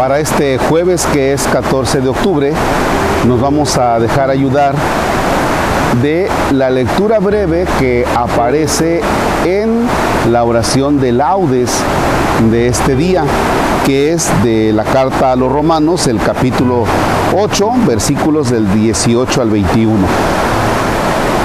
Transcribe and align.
Para 0.00 0.18
este 0.18 0.56
jueves 0.56 1.04
que 1.12 1.34
es 1.34 1.42
14 1.42 2.00
de 2.00 2.08
octubre, 2.08 2.54
nos 3.26 3.38
vamos 3.38 3.76
a 3.76 4.00
dejar 4.00 4.30
ayudar 4.30 4.74
de 6.00 6.26
la 6.52 6.70
lectura 6.70 7.18
breve 7.18 7.66
que 7.78 8.06
aparece 8.16 9.02
en 9.44 9.86
la 10.32 10.44
oración 10.44 11.00
de 11.00 11.12
laudes 11.12 11.70
de 12.50 12.68
este 12.68 12.96
día, 12.96 13.24
que 13.84 14.14
es 14.14 14.30
de 14.42 14.72
la 14.72 14.84
carta 14.84 15.32
a 15.32 15.36
los 15.36 15.52
romanos, 15.52 16.06
el 16.06 16.18
capítulo 16.18 16.86
8, 17.36 17.70
versículos 17.86 18.48
del 18.48 18.72
18 18.72 19.42
al 19.42 19.50
21. 19.50 19.98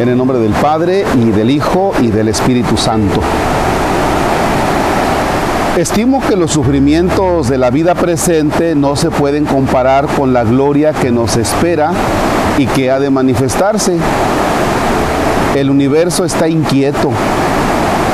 En 0.00 0.08
el 0.08 0.16
nombre 0.16 0.40
del 0.40 0.54
Padre 0.54 1.04
y 1.16 1.30
del 1.30 1.50
Hijo 1.50 1.92
y 2.00 2.08
del 2.08 2.26
Espíritu 2.26 2.76
Santo. 2.76 3.20
Estimo 5.76 6.20
que 6.20 6.34
los 6.34 6.50
sufrimientos 6.50 7.48
de 7.48 7.56
la 7.56 7.70
vida 7.70 7.94
presente 7.94 8.74
no 8.74 8.96
se 8.96 9.08
pueden 9.08 9.44
comparar 9.44 10.08
con 10.08 10.32
la 10.32 10.42
gloria 10.42 10.92
que 10.92 11.12
nos 11.12 11.36
espera 11.36 11.92
y 12.58 12.66
que 12.66 12.90
ha 12.90 12.98
de 12.98 13.08
manifestarse. 13.08 13.96
El 15.54 15.70
universo 15.70 16.24
está 16.24 16.48
inquieto, 16.48 17.12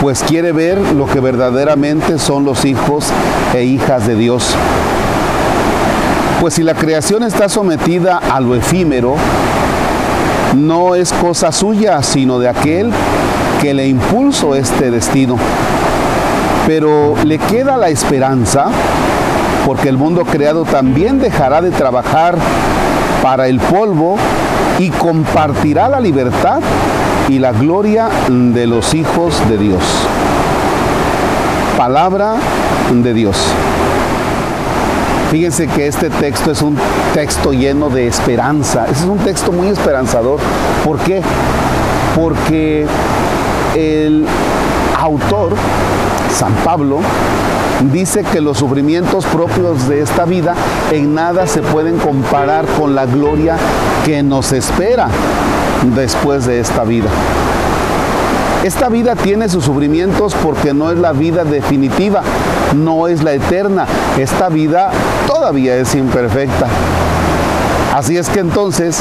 pues 0.03 0.23
quiere 0.23 0.53
ver 0.53 0.79
lo 0.79 1.07
que 1.07 1.19
verdaderamente 1.19 2.19
son 2.19 2.45
los 2.45 2.67
hijos 2.67 3.07
e 3.55 3.65
hijas 3.65 4.07
de 4.07 4.17
Dios. 4.17 4.55
Pues 6.41 6.55
si 6.55 6.63
la 6.63 6.75
creación 6.75 7.23
está 7.23 7.49
sometida 7.49 8.19
a 8.19 8.39
lo 8.39 8.55
efímero, 8.55 9.17
no 10.55 10.95
es 10.95 11.11
cosa 11.11 11.51
suya, 11.53 12.03
sino 12.03 12.39
de 12.39 12.51
aquel 12.51 12.93
que 13.63 13.73
le 13.73 13.89
impulsó 13.89 14.55
este 14.55 14.91
destino 14.91 15.39
pero 16.67 17.15
le 17.25 17.39
queda 17.39 17.77
la 17.77 17.89
esperanza 17.89 18.67
porque 19.65 19.89
el 19.89 19.97
mundo 19.97 20.25
creado 20.25 20.65
también 20.65 21.21
dejará 21.21 21.61
de 21.61 21.71
trabajar 21.71 22.37
para 23.23 23.49
el 23.49 23.59
polvo 23.59 24.17
y 24.79 24.91
compartirá 24.91 25.89
la 25.89 26.01
libertad 26.01 26.61
y 27.29 27.39
la 27.39 27.53
gloria 27.53 28.09
de 28.29 28.67
los 28.67 28.95
hijos 28.95 29.41
de 29.49 29.59
Dios. 29.59 29.83
Palabra 31.77 32.35
de 32.93 33.15
Dios. 33.15 33.37
Fíjense 35.31 35.67
que 35.67 35.89
este 35.89 36.09
texto 36.09 36.53
es 36.53 36.63
un 36.63 36.77
texto 37.13 37.53
lleno 37.53 37.91
de 37.91 38.07
esperanza. 38.07 38.87
es 38.91 39.03
un 39.03 39.19
texto 39.19 39.51
muy 39.51 39.69
esperanzador. 39.69 40.39
¿Por 40.85 40.99
qué? 40.99 41.21
Porque 42.15 42.87
el 43.75 44.25
autor 44.97 45.55
San 46.37 46.53
Pablo 46.57 46.99
dice 47.93 48.23
que 48.23 48.43
los 48.43 48.59
sufrimientos 48.59 49.25
propios 49.25 49.89
de 49.89 50.03
esta 50.03 50.27
vida 50.27 50.55
en 50.93 51.15
nada 51.15 51.47
se 51.47 51.63
pueden 51.63 51.97
comparar 51.97 52.67
con 52.79 52.95
la 52.95 53.07
gloria 53.07 53.57
que 54.05 54.23
nos 54.23 54.53
espera 54.53 55.09
después 55.95 56.45
de 56.45 56.61
esta 56.61 56.85
vida. 56.85 57.09
Esta 58.65 58.91
vida 58.91 59.17
tiene 59.17 59.49
sus 59.49 59.65
sufrimientos 59.65 60.35
porque 60.43 60.75
no 60.75 60.91
es 60.91 60.99
la 60.99 61.13
vida 61.13 61.45
definitiva, 61.45 62.21
no 62.75 63.09
es 63.09 63.23
la 63.23 63.33
eterna. 63.33 63.87
Esta 64.19 64.51
vida 64.51 64.91
todavía 65.27 65.77
es 65.77 65.95
imperfecta. 65.95 66.67
Así 67.97 68.19
es 68.19 68.29
que 68.29 68.41
entonces 68.41 68.99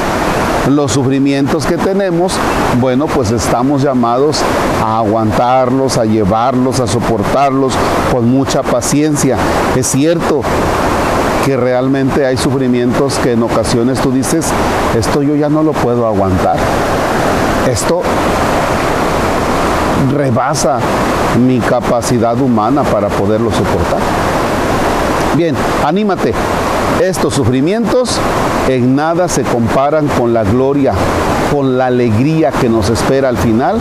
los 0.69 0.93
sufrimientos 0.93 1.65
que 1.65 1.75
tenemos, 1.75 2.31
bueno, 2.79 3.07
pues 3.07 3.29
estamos 3.31 3.81
llamados 3.81 4.39
a 4.81 4.99
aguantarlos, 4.99 5.97
a 5.97 6.05
llevarlos, 6.05 6.79
a 6.79 6.87
soportarlos 6.87 7.73
con 8.09 8.29
mucha 8.29 8.63
paciencia. 8.63 9.35
Es 9.75 9.87
cierto 9.87 10.43
que 11.43 11.57
realmente 11.57 12.25
hay 12.25 12.37
sufrimientos 12.37 13.19
que 13.19 13.33
en 13.33 13.43
ocasiones 13.43 13.99
tú 13.99 14.13
dices, 14.13 14.45
esto 14.97 15.21
yo 15.21 15.35
ya 15.35 15.49
no 15.49 15.61
lo 15.61 15.73
puedo 15.73 16.07
aguantar. 16.07 16.55
Esto 17.69 18.01
rebasa 20.15 20.79
mi 21.45 21.59
capacidad 21.59 22.39
humana 22.39 22.83
para 22.83 23.09
poderlo 23.09 23.51
soportar. 23.51 23.99
Bien, 25.35 25.53
anímate, 25.85 26.33
estos 27.01 27.33
sufrimientos 27.33 28.19
en 28.67 28.95
nada 28.95 29.27
se 29.27 29.43
comparan 29.43 30.07
con 30.07 30.33
la 30.33 30.43
gloria, 30.43 30.93
con 31.51 31.77
la 31.77 31.87
alegría 31.87 32.51
que 32.51 32.69
nos 32.69 32.89
espera 32.89 33.29
al 33.29 33.37
final, 33.37 33.77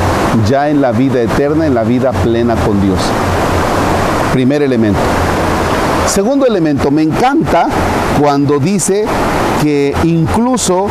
ya 0.49 0.69
en 0.69 0.81
la 0.81 0.93
vida 0.93 1.23
eterna, 1.23 1.67
en 1.67 1.75
la 1.75 1.85
vida 1.85 2.13
plena 2.13 2.55
con 2.57 2.81
Dios. 2.83 2.99
Primer 4.33 4.63
elemento. 4.63 4.99
Segundo 6.07 6.47
elemento, 6.47 6.91
me 6.91 7.03
encanta 7.03 7.69
cuando 8.21 8.59
dice 8.59 9.07
que 9.63 9.95
incluso 10.05 10.87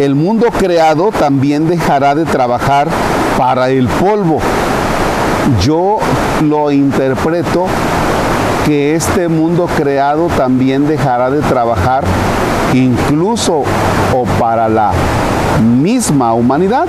el 0.00 0.14
mundo 0.14 0.46
creado 0.58 1.10
también 1.10 1.68
dejará 1.68 2.14
de 2.14 2.24
trabajar 2.24 2.88
para 3.36 3.70
el 3.70 3.86
polvo. 3.88 4.40
Yo 5.62 5.98
lo 6.42 6.70
interpreto 6.70 7.66
que 8.68 8.94
este 8.94 9.28
mundo 9.28 9.66
creado 9.78 10.26
también 10.36 10.86
dejará 10.86 11.30
de 11.30 11.40
trabajar 11.40 12.04
incluso 12.74 13.62
o 14.14 14.24
para 14.38 14.68
la 14.68 14.90
misma 15.80 16.34
humanidad 16.34 16.84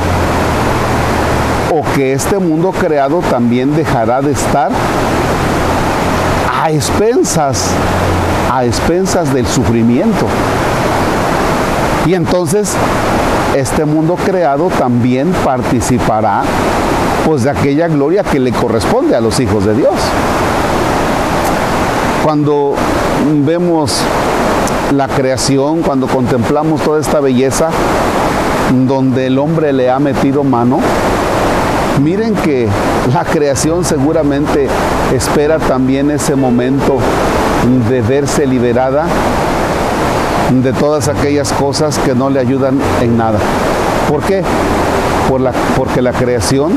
o 1.72 1.82
que 1.96 2.12
este 2.12 2.38
mundo 2.38 2.74
creado 2.78 3.22
también 3.30 3.74
dejará 3.78 4.22
de 4.22 4.34
estar 4.34 4.72
a 6.62 6.70
expensas, 6.70 7.70
a 8.52 8.66
expensas 8.66 9.34
del 9.34 9.48
sufrimiento. 9.48 10.26
Y 12.06 12.14
entonces 12.14 12.74
este 13.56 13.86
mundo 13.86 14.18
creado 14.26 14.68
también 14.78 15.32
participará 15.46 16.42
pues 17.26 17.44
de 17.44 17.52
aquella 17.52 17.88
gloria 17.88 18.26
que 18.26 18.38
le 18.42 18.52
corresponde 18.52 19.16
a 19.16 19.22
los 19.22 19.40
hijos 19.40 19.66
de 19.66 19.76
Dios. 19.76 19.96
Cuando 22.30 22.76
vemos 23.44 24.02
la 24.92 25.08
creación, 25.08 25.82
cuando 25.82 26.06
contemplamos 26.06 26.80
toda 26.84 27.02
esta 27.02 27.20
belleza 27.20 27.72
donde 28.86 29.26
el 29.26 29.40
hombre 29.40 29.74
le 29.74 29.90
ha 29.90 29.98
metido 29.98 30.44
mano, 30.44 30.80
miren 32.04 32.36
que 32.36 32.68
la 33.12 33.26
creación 33.26 33.84
seguramente 33.84 34.68
espera 35.12 35.58
también 35.58 36.12
ese 36.12 36.36
momento 36.36 37.00
de 37.90 38.02
verse 38.04 38.46
liberada 38.46 39.08
de 40.52 40.72
todas 40.74 41.08
aquellas 41.08 41.52
cosas 41.52 41.98
que 41.98 42.14
no 42.14 42.30
le 42.30 42.40
ayudan 42.40 42.80
en 43.02 43.18
nada. 43.18 43.40
¿Por 44.08 44.22
qué? 44.22 44.44
Por 45.28 45.42
la, 45.42 45.52
porque 45.76 46.04
la 46.04 46.14
creación 46.14 46.74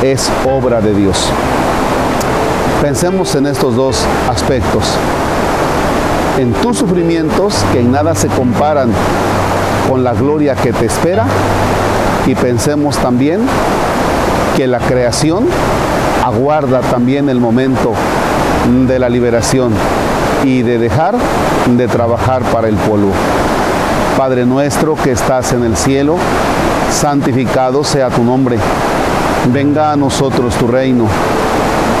es 0.00 0.30
obra 0.46 0.80
de 0.80 0.94
Dios. 0.94 1.28
Pensemos 2.82 3.34
en 3.34 3.46
estos 3.46 3.76
dos 3.76 4.02
aspectos. 4.30 4.84
En 6.38 6.50
tus 6.54 6.78
sufrimientos, 6.78 7.54
que 7.72 7.80
en 7.80 7.92
nada 7.92 8.14
se 8.14 8.26
comparan 8.28 8.90
con 9.86 10.02
la 10.02 10.14
gloria 10.14 10.54
que 10.54 10.72
te 10.72 10.86
espera, 10.86 11.26
y 12.26 12.34
pensemos 12.34 12.96
también 12.96 13.40
que 14.56 14.66
la 14.66 14.78
creación 14.78 15.46
aguarda 16.24 16.80
también 16.80 17.28
el 17.28 17.38
momento 17.38 17.92
de 18.88 18.98
la 18.98 19.10
liberación 19.10 19.72
y 20.44 20.62
de 20.62 20.78
dejar 20.78 21.16
de 21.66 21.86
trabajar 21.86 22.42
para 22.44 22.68
el 22.68 22.76
polvo. 22.76 23.12
Padre 24.16 24.46
nuestro 24.46 24.94
que 24.94 25.12
estás 25.12 25.52
en 25.52 25.64
el 25.64 25.76
cielo, 25.76 26.16
santificado 26.90 27.84
sea 27.84 28.08
tu 28.08 28.24
nombre. 28.24 28.56
Venga 29.52 29.92
a 29.92 29.96
nosotros 29.96 30.54
tu 30.54 30.66
reino 30.66 31.04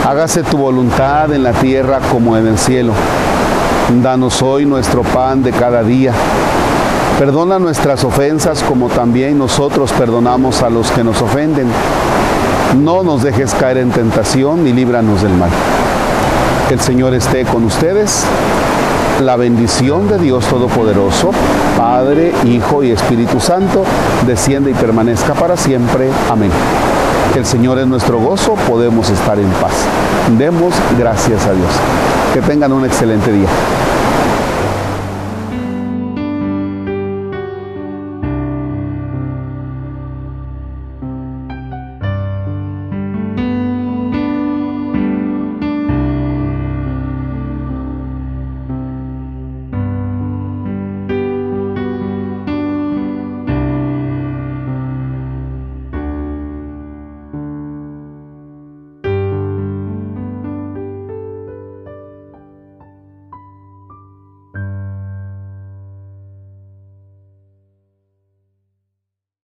Hágase 0.06 0.42
tu 0.42 0.56
voluntad 0.56 1.32
en 1.32 1.42
la 1.42 1.52
tierra 1.52 2.00
como 2.10 2.36
en 2.36 2.46
el 2.46 2.58
cielo. 2.58 2.92
Danos 4.02 4.42
hoy 4.42 4.66
nuestro 4.66 5.02
pan 5.02 5.42
de 5.42 5.52
cada 5.52 5.82
día. 5.82 6.12
Perdona 7.18 7.58
nuestras 7.58 8.02
ofensas 8.04 8.62
como 8.62 8.88
también 8.88 9.38
nosotros 9.38 9.92
perdonamos 9.92 10.62
a 10.62 10.70
los 10.70 10.90
que 10.90 11.04
nos 11.04 11.20
ofenden. 11.20 11.68
No 12.82 13.02
nos 13.02 13.22
dejes 13.22 13.52
caer 13.54 13.78
en 13.78 13.90
tentación 13.90 14.66
y 14.66 14.72
líbranos 14.72 15.22
del 15.22 15.34
mal. 15.34 15.50
Que 16.68 16.74
el 16.74 16.80
Señor 16.80 17.14
esté 17.14 17.44
con 17.44 17.64
ustedes. 17.64 18.24
La 19.20 19.36
bendición 19.36 20.08
de 20.08 20.18
Dios 20.18 20.46
Todopoderoso, 20.46 21.30
Padre, 21.76 22.32
Hijo 22.46 22.82
y 22.82 22.90
Espíritu 22.90 23.38
Santo, 23.38 23.84
desciende 24.26 24.70
y 24.70 24.74
permanezca 24.74 25.34
para 25.34 25.58
siempre. 25.58 26.08
Amén 26.30 26.50
el 27.38 27.46
Señor 27.46 27.78
es 27.78 27.86
nuestro 27.86 28.18
gozo, 28.18 28.54
podemos 28.68 29.08
estar 29.08 29.38
en 29.38 29.48
paz. 29.62 29.72
Demos 30.36 30.74
gracias 30.98 31.46
a 31.46 31.52
Dios. 31.52 31.70
Que 32.34 32.40
tengan 32.40 32.72
un 32.72 32.84
excelente 32.84 33.32
día. 33.32 33.48